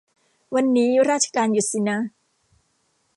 [0.55, 1.97] วันนี้ราชการหยุดสินะ